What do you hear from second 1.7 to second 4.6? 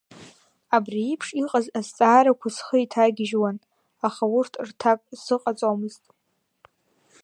азҵаарақәа схы иҭагьежьуан, аха урҭ